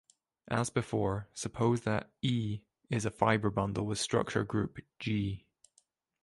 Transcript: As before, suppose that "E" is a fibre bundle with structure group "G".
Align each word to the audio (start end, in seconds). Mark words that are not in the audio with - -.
As 0.47 0.71
before, 0.71 1.27
suppose 1.31 1.81
that 1.81 2.09
"E" 2.23 2.61
is 2.89 3.05
a 3.05 3.11
fibre 3.11 3.51
bundle 3.51 3.85
with 3.85 3.99
structure 3.99 4.43
group 4.43 4.79
"G". 4.97 5.45